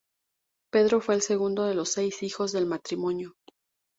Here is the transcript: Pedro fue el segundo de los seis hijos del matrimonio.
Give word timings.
Pedro 0.71 0.99
fue 0.99 1.13
el 1.13 1.21
segundo 1.21 1.65
de 1.65 1.75
los 1.75 1.91
seis 1.91 2.23
hijos 2.23 2.51
del 2.53 2.65
matrimonio. 2.65 3.35